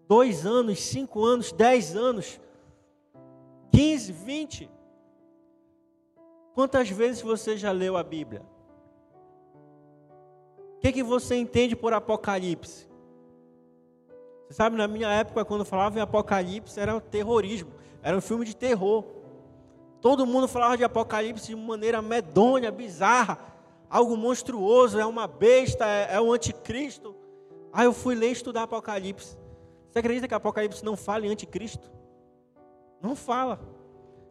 [0.07, 2.39] Dois anos, cinco anos, dez anos,
[3.69, 4.71] quinze, vinte?
[6.53, 8.43] Quantas vezes você já leu a Bíblia?
[10.77, 12.87] O que, que você entende por Apocalipse?
[14.47, 18.55] Você sabe, na minha época, quando falava em Apocalipse, era terrorismo, era um filme de
[18.55, 19.03] terror.
[19.99, 23.52] Todo mundo falava de Apocalipse de maneira medonha, bizarra
[23.93, 27.15] algo monstruoso, é uma besta, é, é o anticristo.
[27.71, 29.37] Aí eu fui ler estudar Apocalipse.
[29.91, 31.91] Você acredita que Apocalipse não fala em anticristo?
[32.99, 33.59] Não fala.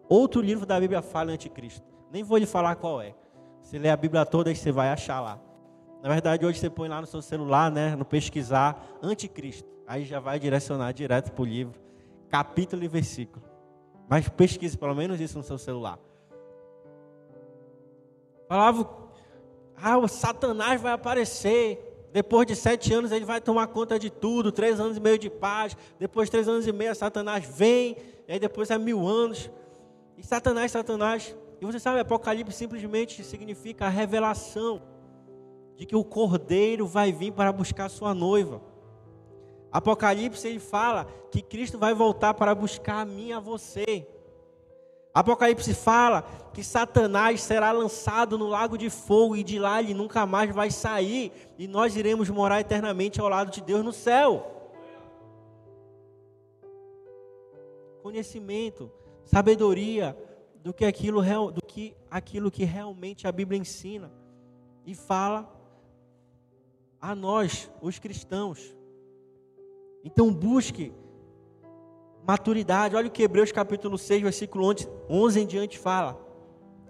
[0.09, 1.87] Outro livro da Bíblia fala em anticristo.
[2.11, 3.15] Nem vou lhe falar qual é.
[3.63, 5.41] Você lê a Bíblia toda você vai achar lá.
[6.03, 9.71] Na verdade, hoje você põe lá no seu celular, né, no pesquisar anticristo.
[9.87, 11.81] Aí já vai direcionar direto para o livro,
[12.29, 13.45] capítulo e versículo.
[14.09, 16.01] Mas pesquise pelo menos isso no seu celular.
[18.49, 19.02] Falava
[19.77, 21.89] ah, o Satanás vai aparecer.
[22.13, 24.53] Depois de sete anos ele vai tomar conta de tudo.
[24.53, 25.77] Três anos e meio de paz.
[25.99, 27.97] Depois de três anos e meio, Satanás vem.
[28.29, 29.51] E aí depois é mil anos.
[30.17, 31.35] E Satanás, Satanás.
[31.61, 34.83] E você sabe, Apocalipse simplesmente significa a revelação
[35.77, 38.61] de que o cordeiro vai vir para buscar sua noiva.
[39.71, 44.07] Apocalipse ele fala que Cristo vai voltar para buscar a mim e a você.
[45.15, 46.23] Apocalipse fala
[46.55, 50.71] que Satanás será lançado no lago de fogo e de lá ele nunca mais vai
[50.71, 54.51] sair e nós iremos morar eternamente ao lado de Deus no céu.
[58.03, 58.91] Conhecimento,
[59.25, 60.17] sabedoria
[60.57, 64.11] do que aquilo, do que aquilo que realmente a Bíblia ensina
[64.87, 65.51] e fala
[67.01, 68.75] a nós, os cristãos.
[70.05, 70.93] Então busque
[72.27, 72.97] maturidade.
[72.97, 74.75] Olha o que Hebreus capítulo 6, versículo
[75.09, 76.19] 11 em diante fala.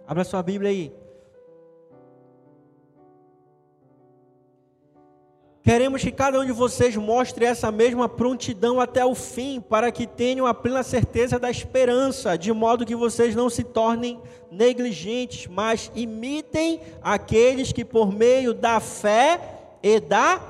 [0.07, 0.93] Abra sua Bíblia aí.
[5.63, 10.09] Queremos que cada um de vocês mostre essa mesma prontidão até o fim, para que
[10.09, 15.89] tenham a plena certeza da esperança, de modo que vocês não se tornem negligentes, mas
[15.95, 19.41] imitem aqueles que, por meio da fé
[19.81, 20.41] e da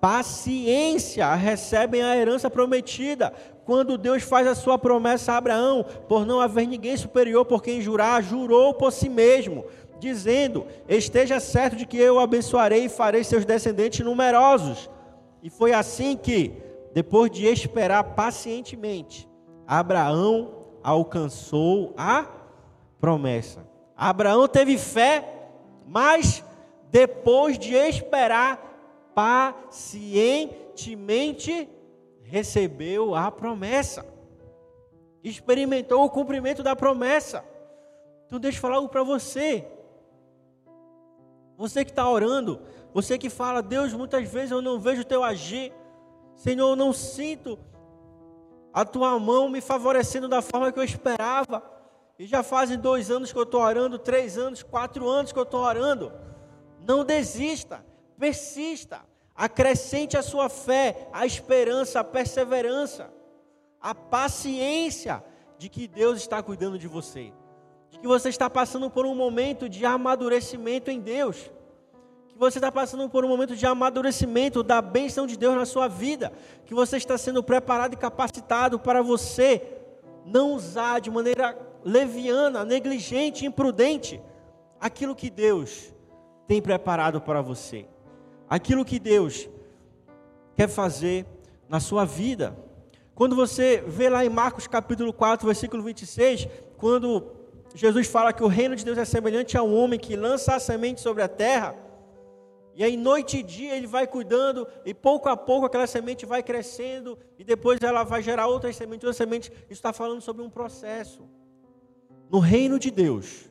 [0.00, 3.34] paciência, recebem a herança prometida.
[3.66, 7.82] Quando Deus faz a sua promessa a Abraão, por não haver ninguém superior por quem
[7.82, 9.66] jurar, jurou por si mesmo
[9.98, 14.88] dizendo: Esteja certo de que eu abençoarei e farei seus descendentes numerosos.
[15.42, 16.52] E foi assim que,
[16.92, 19.28] depois de esperar pacientemente,
[19.66, 22.26] Abraão alcançou a
[23.00, 23.66] promessa.
[23.96, 25.48] Abraão teve fé,
[25.86, 26.44] mas
[26.90, 28.62] depois de esperar
[29.14, 31.68] pacientemente,
[32.28, 34.04] recebeu a promessa.
[35.22, 37.44] Experimentou o cumprimento da promessa.
[38.26, 39.66] Então, deixa eu falar algo para você.
[41.56, 42.60] Você que está orando,
[42.92, 45.72] você que fala, Deus, muitas vezes eu não vejo o teu agir,
[46.34, 47.58] Senhor, eu não sinto
[48.72, 51.62] a tua mão me favorecendo da forma que eu esperava.
[52.18, 55.44] E já fazem dois anos que eu estou orando, três anos, quatro anos que eu
[55.44, 56.12] estou orando.
[56.86, 57.84] Não desista,
[58.18, 59.00] persista,
[59.36, 63.12] acrescente a sua fé, a esperança, a perseverança,
[63.80, 65.22] a paciência
[65.58, 67.32] de que Deus está cuidando de você
[67.96, 71.50] de que você está passando por um momento de amadurecimento em Deus,
[72.28, 75.88] que você está passando por um momento de amadurecimento da bênção de Deus na sua
[75.88, 76.32] vida,
[76.66, 79.62] que você está sendo preparado e capacitado para você
[80.24, 84.20] não usar de maneira leviana, negligente, imprudente
[84.78, 85.94] aquilo que Deus
[86.46, 87.86] tem preparado para você,
[88.48, 89.48] aquilo que Deus
[90.54, 91.26] quer fazer
[91.68, 92.56] na sua vida.
[93.14, 97.32] Quando você vê lá em Marcos capítulo 4, versículo 26, quando
[97.74, 100.60] Jesus fala que o reino de Deus é semelhante a um homem que lança a
[100.60, 101.74] semente sobre a terra,
[102.74, 106.42] e aí noite e dia ele vai cuidando, e pouco a pouco aquela semente vai
[106.42, 109.50] crescendo, e depois ela vai gerar outras sementes, outras sementes.
[109.50, 111.26] Isso está falando sobre um processo.
[112.30, 113.50] No reino de Deus,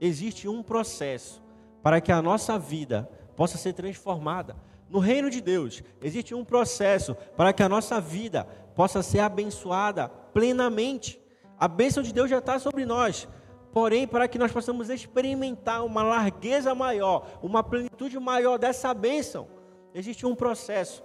[0.00, 1.42] existe um processo
[1.82, 4.56] para que a nossa vida possa ser transformada.
[4.88, 8.44] No reino de Deus, existe um processo para que a nossa vida
[8.74, 11.20] possa ser abençoada plenamente.
[11.58, 13.26] A bênção de Deus já está sobre nós.
[13.72, 19.48] Porém, para que nós possamos experimentar uma largueza maior, uma plenitude maior dessa bênção,
[19.92, 21.02] existe um processo.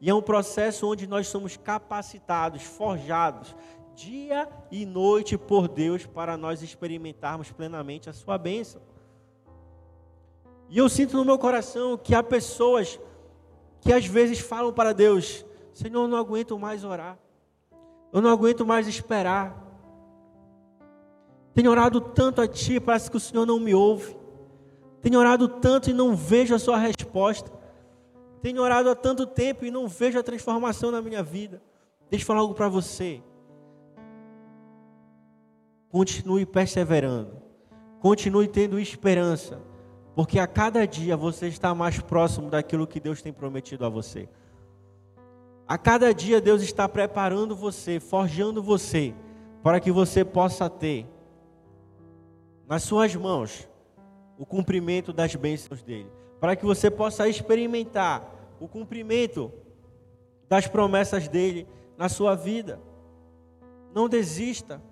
[0.00, 3.56] E é um processo onde nós somos capacitados, forjados,
[3.94, 8.80] dia e noite por Deus, para nós experimentarmos plenamente a sua bênção.
[10.74, 12.98] E eu sinto no meu coração que há pessoas
[13.80, 17.16] que às vezes falam para Deus: Senhor, eu não aguento mais orar,
[18.12, 19.56] eu não aguento mais esperar,
[21.54, 24.16] tenho orado tanto a Ti, parece que o Senhor não me ouve.
[25.00, 27.52] Tenho orado tanto e não vejo a Sua resposta.
[28.42, 31.62] Tenho orado há tanto tempo e não vejo a transformação na minha vida.
[32.10, 33.22] Deixa eu falar algo para você.
[35.88, 37.40] Continue perseverando.
[38.00, 39.72] Continue tendo esperança.
[40.14, 44.28] Porque a cada dia você está mais próximo daquilo que Deus tem prometido a você.
[45.66, 49.14] A cada dia Deus está preparando você, forjando você,
[49.62, 51.06] para que você possa ter
[52.66, 53.68] nas suas mãos
[54.38, 59.52] o cumprimento das bênçãos dele, para que você possa experimentar o cumprimento
[60.48, 62.78] das promessas dele na sua vida.
[63.92, 64.82] Não desista,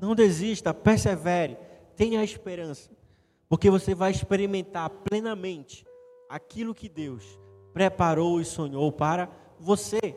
[0.00, 1.56] não desista, persevere,
[1.96, 2.90] tenha esperança,
[3.50, 5.84] porque você vai experimentar plenamente
[6.28, 7.36] aquilo que Deus
[7.72, 10.16] preparou e sonhou para você.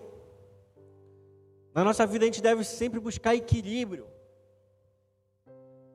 [1.74, 4.06] Na nossa vida a gente deve sempre buscar equilíbrio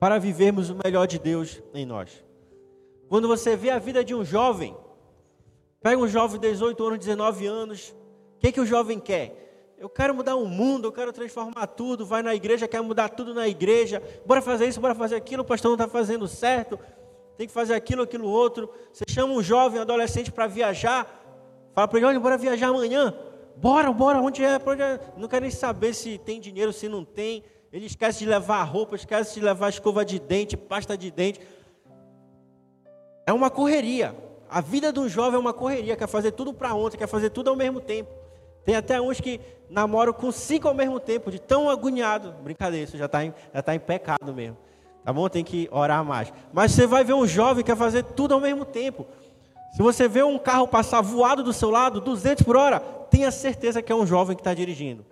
[0.01, 2.25] para vivermos o melhor de Deus em nós.
[3.07, 4.75] Quando você vê a vida de um jovem,
[5.81, 7.95] pega um jovem de 18 anos, 19 anos,
[8.35, 9.75] o que, que o jovem quer?
[9.77, 13.33] Eu quero mudar o mundo, eu quero transformar tudo, vai na igreja, quer mudar tudo
[13.33, 16.77] na igreja, bora fazer isso, bora fazer aquilo, o pastor não está fazendo certo,
[17.39, 18.69] tem que fazer aquilo, aquilo outro.
[18.91, 21.07] Você chama um jovem, um adolescente para viajar,
[21.73, 23.15] fala para ele, olha, bora viajar amanhã,
[23.55, 24.99] bora, bora, onde é, onde é?
[25.15, 27.41] Não quer nem saber se tem dinheiro, se não tem,
[27.71, 31.39] ele esquece de levar roupa, esquece de levar escova de dente, pasta de dente.
[33.25, 34.13] É uma correria.
[34.49, 37.29] A vida de um jovem é uma correria, quer fazer tudo para ontem, quer fazer
[37.29, 38.11] tudo ao mesmo tempo.
[38.65, 39.39] Tem até uns que
[39.69, 42.33] namoram com cinco ao mesmo tempo, de tão agoniado.
[42.43, 44.57] Brincadeira, isso já está em, tá em pecado mesmo.
[45.03, 45.27] Tá bom?
[45.29, 46.31] Tem que orar mais.
[46.51, 49.05] Mas você vai ver um jovem que quer fazer tudo ao mesmo tempo.
[49.75, 53.81] Se você vê um carro passar voado do seu lado, 200 por hora, tenha certeza
[53.81, 55.05] que é um jovem que está dirigindo.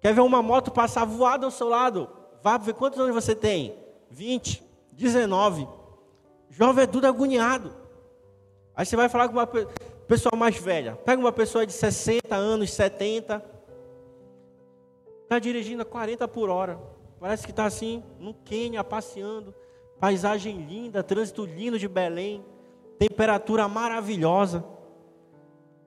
[0.00, 2.08] Quer ver uma moto passar voada ao seu lado?
[2.42, 3.74] Vá ver quantos anos você tem?
[4.10, 5.68] 20, 19.
[6.50, 7.72] Jovem é tudo agoniado.
[8.74, 10.36] Aí você vai falar com uma pessoa.
[10.36, 10.96] mais velha.
[11.04, 13.44] Pega uma pessoa de 60 anos, 70.
[15.24, 16.78] Está dirigindo a 40 por hora.
[17.20, 19.54] Parece que está assim, no Quênia, passeando.
[19.98, 22.44] Paisagem linda, trânsito lindo de Belém.
[22.98, 24.64] Temperatura maravilhosa.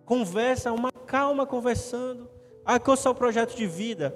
[0.05, 2.29] Conversa, uma calma conversando.
[2.65, 4.15] Ah, qual é o seu projeto de vida?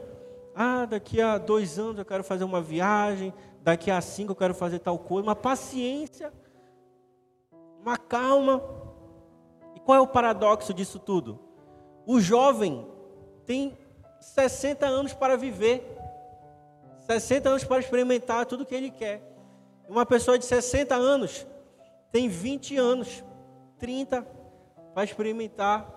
[0.53, 3.33] Ah, daqui a dois anos eu quero fazer uma viagem.
[3.61, 5.27] Daqui a cinco eu quero fazer tal coisa.
[5.27, 6.33] Uma paciência.
[7.81, 8.61] Uma calma.
[9.75, 11.39] E qual é o paradoxo disso tudo?
[12.05, 12.87] O jovem
[13.45, 13.77] tem
[14.19, 15.94] 60 anos para viver.
[17.05, 19.21] 60 anos para experimentar tudo que ele quer.
[19.87, 21.45] Uma pessoa de 60 anos
[22.11, 23.23] tem 20 anos,
[23.77, 24.21] 30
[24.93, 25.87] para experimentar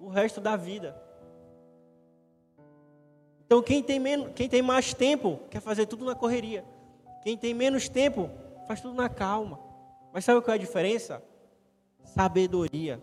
[0.00, 0.94] o resto da vida.
[3.46, 6.64] Então, quem tem, menos, quem tem mais tempo quer fazer tudo na correria.
[7.22, 8.30] Quem tem menos tempo
[8.66, 9.58] faz tudo na calma.
[10.12, 11.22] Mas sabe qual é a diferença?
[12.04, 13.02] Sabedoria,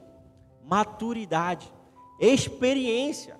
[0.63, 1.71] maturidade,
[2.19, 3.39] experiência.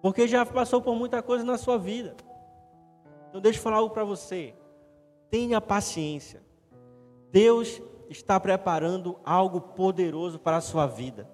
[0.00, 2.14] Porque já passou por muita coisa na sua vida.
[3.34, 4.54] Então deixa eu falar algo para você.
[5.28, 6.40] Tenha paciência.
[7.32, 11.28] Deus está preparando algo poderoso para a sua vida.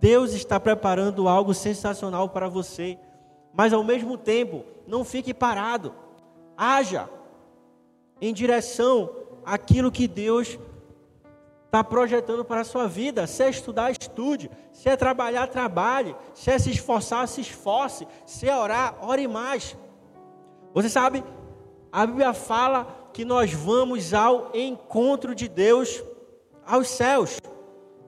[0.00, 2.98] Deus está preparando algo sensacional para você.
[3.52, 5.94] Mas ao mesmo tempo, não fique parado.
[6.56, 7.08] Haja
[8.20, 9.08] em direção
[9.46, 10.58] àquilo que Deus
[11.66, 13.28] está projetando para a sua vida.
[13.28, 14.50] Se é estudar, estude.
[14.72, 16.16] Se é trabalhar, trabalhe.
[16.34, 18.08] Se é se esforçar, se esforce.
[18.26, 19.76] Se é orar, ore mais.
[20.74, 21.22] Você sabe,
[21.94, 26.02] a Bíblia fala que nós vamos ao encontro de Deus
[26.66, 27.38] aos céus.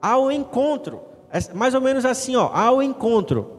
[0.01, 0.99] Ao encontro.
[1.31, 3.49] É mais ou menos assim, ó, ao encontro.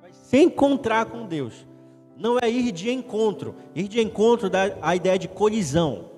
[0.00, 1.64] Vai se encontrar com Deus.
[2.16, 3.54] Não é ir de encontro.
[3.72, 6.10] Ir de encontro dá a ideia de colisão.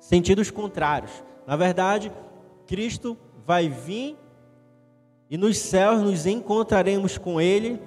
[0.00, 1.12] Sentidos contrários.
[1.46, 2.10] Na verdade,
[2.66, 4.16] Cristo vai vir
[5.28, 7.78] e nos céus nos encontraremos com Ele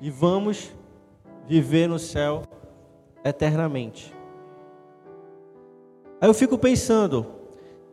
[0.00, 0.72] e vamos
[1.46, 2.42] viver no céu
[3.28, 4.14] eternamente.
[6.20, 7.26] Aí eu fico pensando,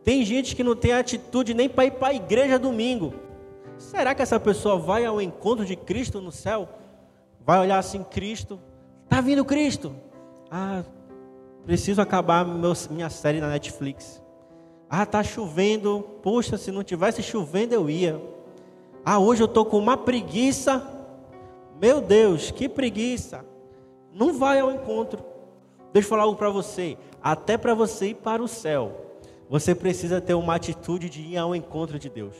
[0.02, 3.14] tem gente que não tem atitude nem para ir para a igreja domingo.
[3.76, 6.68] Será que essa pessoa vai ao encontro de Cristo no céu?
[7.44, 8.58] Vai olhar assim, Cristo,
[9.08, 9.94] tá vindo Cristo.
[10.50, 10.82] Ah,
[11.66, 14.22] preciso acabar meu, minha série na Netflix.
[14.88, 16.02] Ah, tá chovendo.
[16.22, 18.20] Poxa, se não tivesse chovendo eu ia.
[19.04, 20.86] Ah, hoje eu tô com uma preguiça.
[21.80, 23.44] Meu Deus, que preguiça
[24.14, 25.22] não vai ao encontro.
[25.92, 26.96] Deixa eu falar algo para você.
[27.22, 31.54] Até para você ir para o céu, você precisa ter uma atitude de ir ao
[31.54, 32.34] encontro de Deus.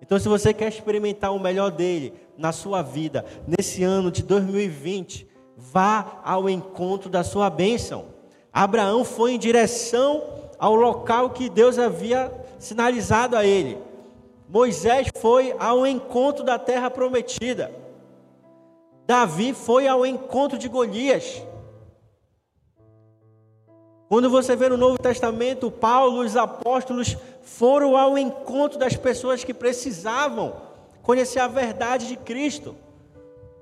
[0.00, 5.28] Então, se você quer experimentar o melhor dele na sua vida, nesse ano de 2020,
[5.56, 8.06] vá ao encontro da sua bênção.
[8.52, 10.22] Abraão foi em direção
[10.58, 13.78] ao local que Deus havia sinalizado a ele.
[14.48, 17.70] Moisés foi ao encontro da terra prometida.
[19.08, 21.42] Davi foi ao encontro de Golias.
[24.06, 29.54] Quando você vê no Novo Testamento, Paulo, os apóstolos foram ao encontro das pessoas que
[29.54, 30.56] precisavam
[31.02, 32.76] conhecer a verdade de Cristo.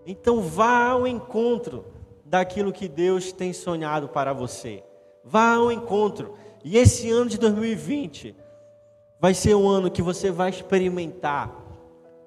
[0.05, 1.85] Então vá ao encontro
[2.25, 4.83] daquilo que Deus tem sonhado para você.
[5.23, 6.35] Vá ao encontro.
[6.65, 8.35] E esse ano de 2020
[9.21, 11.55] vai ser um ano que você vai experimentar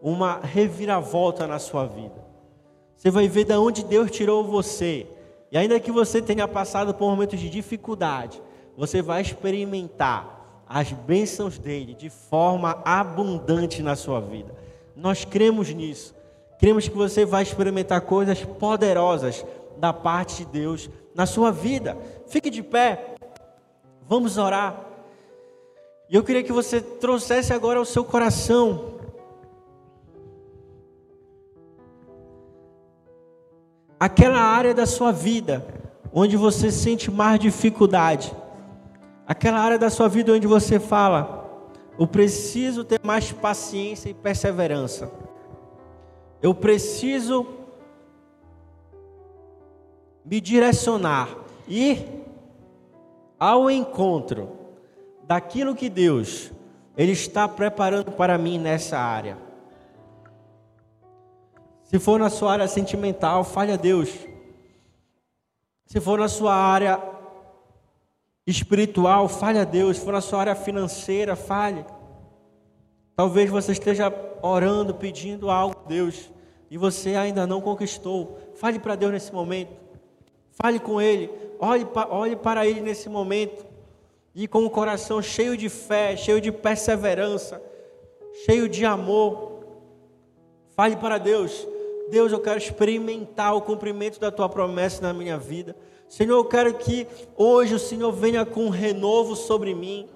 [0.02, 2.29] uma reviravolta na sua vida.
[3.00, 5.08] Você vai ver de onde Deus tirou você.
[5.50, 8.42] E ainda que você tenha passado por momentos de dificuldade,
[8.76, 14.54] você vai experimentar as bênçãos dele de forma abundante na sua vida.
[14.98, 16.14] Nós cremos nisso.
[16.60, 19.46] Cremos que você vai experimentar coisas poderosas
[19.78, 21.98] da parte de Deus na sua vida.
[22.28, 23.16] Fique de pé.
[24.10, 24.78] Vamos orar.
[26.10, 28.89] E eu queria que você trouxesse agora ao seu coração
[34.00, 35.66] aquela área da sua vida
[36.14, 38.34] onde você sente mais dificuldade,
[39.28, 41.46] aquela área da sua vida onde você fala,
[42.00, 45.12] eu preciso ter mais paciência e perseverança,
[46.42, 47.46] eu preciso
[50.26, 51.30] me direcionar,
[51.68, 52.06] ir
[53.40, 54.50] ao encontro
[55.28, 56.52] daquilo que Deus
[56.98, 59.49] ele está preparando para mim nessa área.
[61.90, 64.12] Se for na sua área sentimental, fale a Deus.
[65.88, 67.02] Se for na sua área
[68.46, 69.98] espiritual, fale a Deus.
[69.98, 71.84] Se for na sua área financeira, fale.
[73.16, 74.14] Talvez você esteja
[74.44, 76.30] orando, pedindo algo a Deus
[76.70, 78.38] e você ainda não conquistou.
[78.54, 79.74] Fale para Deus nesse momento.
[80.52, 81.32] Fale com Ele.
[81.60, 83.66] Olhe, olhe para Ele nesse momento.
[84.36, 87.60] E com o coração cheio de fé, cheio de perseverança,
[88.46, 89.64] cheio de amor.
[90.76, 91.68] Fale para Deus:
[92.10, 95.76] Deus, eu quero experimentar o cumprimento da tua promessa na minha vida.
[96.08, 97.08] Senhor, eu quero que
[97.38, 100.08] hoje o Senhor venha com um renovo sobre mim.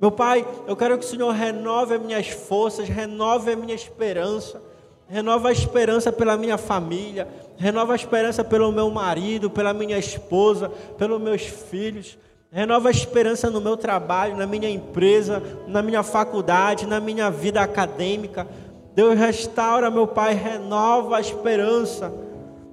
[0.00, 4.62] Meu Pai, eu quero que o Senhor renove as minhas forças, renove a minha esperança,
[5.08, 7.26] renova a esperança pela minha família,
[7.56, 12.18] renova a esperança pelo meu marido, pela minha esposa, pelos meus filhos.
[12.52, 17.60] Renova a esperança no meu trabalho, na minha empresa, na minha faculdade, na minha vida
[17.60, 18.46] acadêmica.
[18.94, 22.12] Deus restaura, meu Pai, renova a esperança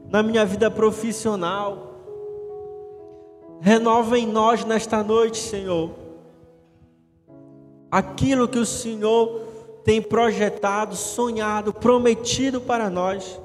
[0.10, 1.96] na minha vida profissional.
[3.60, 5.92] Renova em nós nesta noite, Senhor,
[7.90, 9.42] aquilo que o Senhor
[9.84, 13.40] tem projetado, sonhado, prometido para nós.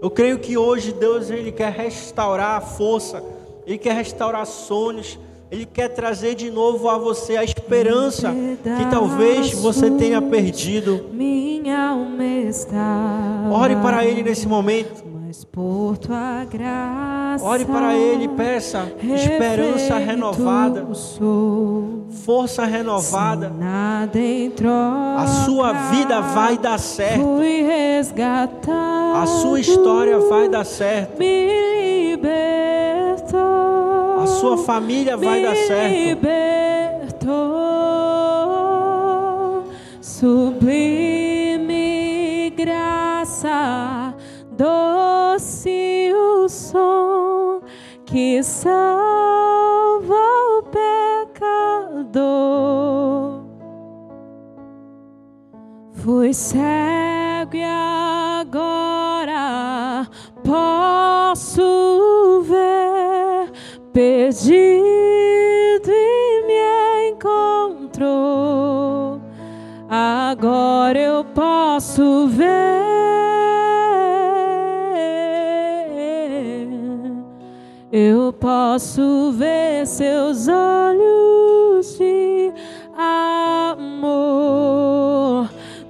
[0.00, 3.22] Eu creio que hoje Deus ele quer restaurar a força,
[3.66, 5.18] ele quer restaurar sonhos,
[5.50, 11.06] ele quer trazer de novo a você a esperança que talvez você tenha perdido.
[11.12, 13.48] Minha alma está.
[13.52, 15.04] Ore para Ele nesse momento.
[15.24, 17.44] Mas por tua graça.
[17.44, 20.86] Ore para Ele, peça esperança renovada,
[22.24, 23.48] força renovada.
[23.48, 25.16] Nada em troca.
[25.22, 27.22] A sua vida vai dar certo.
[27.22, 29.16] Fui resgatado.
[29.16, 31.18] A sua história vai dar certo.
[31.18, 32.55] Me libertou.
[34.26, 35.94] A sua família vai dar certo.
[35.94, 36.26] libertou,
[40.00, 41.72] sublime
[42.56, 44.12] graça,
[44.50, 47.60] doce o som
[48.04, 50.16] que salva
[50.58, 50.64] o
[52.10, 52.24] pecador.
[55.92, 57.62] Fui cego e
[58.42, 58.90] agora
[60.42, 61.75] posso
[63.96, 68.12] perdido e me encontrou.
[69.88, 72.44] Agora eu posso ver,
[77.90, 82.52] eu posso ver seus olhos de
[83.74, 84.28] amor.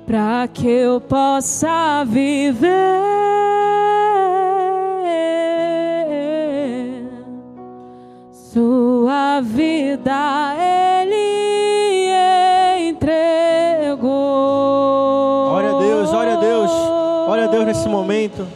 [0.06, 3.15] Para que eu possa viver
[9.40, 11.36] vida ele
[12.88, 14.06] entregou.
[15.54, 16.70] Ore a Deus, ore a Deus,
[17.28, 18.46] ore a Deus nesse momento.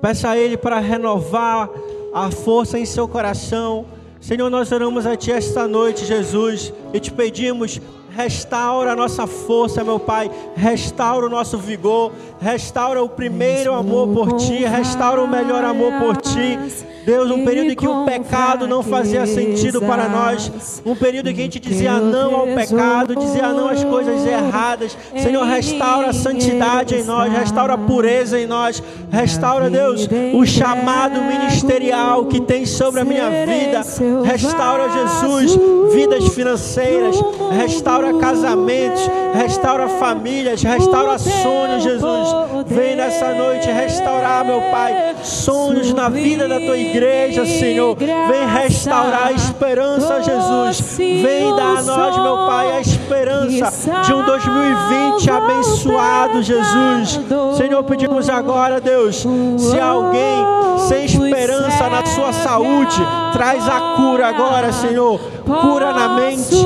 [0.00, 1.68] Peça a Ele para renovar
[2.12, 3.86] a força em seu coração.
[4.20, 7.80] Senhor, nós oramos a Ti esta noite, Jesus, e te pedimos.
[8.16, 10.30] Restaura a nossa força, meu Pai.
[10.56, 12.12] Restaura o nosso vigor.
[12.40, 14.64] Restaura o primeiro amor por Ti.
[14.64, 16.58] Restaura o melhor amor por Ti.
[17.04, 20.80] Deus, um período em que o pecado não fazia sentido para nós.
[20.86, 24.96] Um período em que a gente dizia não ao pecado, dizia não às coisas erradas.
[25.14, 27.30] Senhor, restaura a santidade em nós.
[27.30, 28.82] Restaura a pureza em nós.
[29.10, 33.82] Restaura, Deus, o chamado ministerial que tem sobre a minha vida.
[34.24, 35.58] Restaura, Jesus,
[35.92, 37.16] vidas financeiras.
[37.52, 39.02] Restaura casamentos.
[39.34, 40.62] Restaura famílias.
[40.62, 42.28] Restaura sonhos, Jesus.
[42.66, 47.96] Vem nessa noite restaurar, meu Pai, sonhos na vida da tua igreja, Senhor.
[47.96, 50.96] Vem restaurar a esperança, Jesus.
[50.96, 53.72] Vem dar a nós, meu Pai, a esperança
[54.04, 57.20] de um 2020 abençoado, Jesus.
[57.56, 59.26] Senhor, pedimos agora, Deus,
[59.58, 60.44] se alguém
[60.88, 62.96] sem esperança na sua saúde,
[63.32, 65.20] traz a cura agora, Senhor.
[65.44, 66.56] Cura na mente,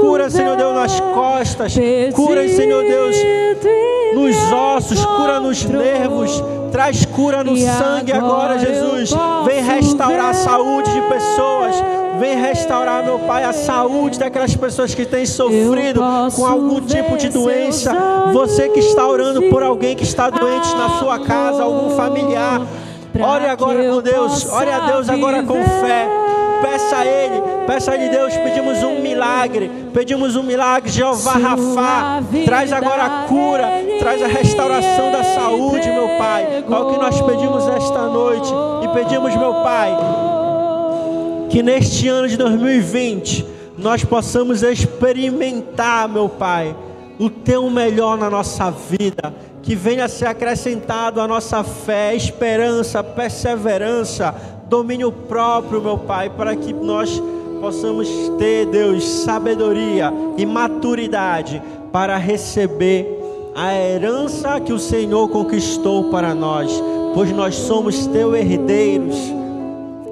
[0.00, 1.74] cura, Senhor Deus, nas costas,
[2.14, 3.16] cura, Senhor Deus,
[4.14, 9.10] nos ossos, cura nos nervos, traz cura no sangue agora, Jesus.
[9.44, 11.74] Vem restaurar a saúde de pessoas.
[12.20, 16.00] Vem restaurar, meu Pai, a saúde daquelas pessoas que têm sofrido
[16.34, 17.92] com algum tipo de doença.
[18.32, 22.62] Você que está orando por alguém que está doente na sua casa, algum familiar.
[23.18, 26.08] Ore agora com Deus, ore a Deus agora com fé.
[26.62, 28.34] Peça a Ele, peça a Ele, Deus.
[28.36, 32.22] Pedimos um milagre, pedimos um milagre, Jeová Rafá.
[32.44, 36.64] Traz agora a cura, traz a restauração da saúde, meu Pai.
[36.68, 38.52] É o que nós pedimos esta noite
[38.84, 39.96] e pedimos, meu Pai,
[41.50, 43.46] que neste ano de 2020
[43.76, 46.74] nós possamos experimentar, meu Pai,
[47.18, 49.34] o Teu melhor na nossa vida
[49.66, 54.32] que venha ser acrescentado a nossa fé, esperança, perseverança,
[54.68, 57.20] domínio próprio, meu Pai, para que nós
[57.60, 63.16] possamos ter, Deus, sabedoria e maturidade para receber
[63.54, 66.70] a herança que o Senhor conquistou para nós,
[67.14, 69.16] pois nós somos teus herdeiros.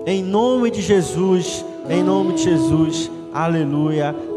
[0.06, 4.14] Em nome de Jesus, em nome de Jesus, aleluia.